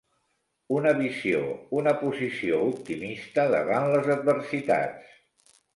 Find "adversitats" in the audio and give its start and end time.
4.19-5.19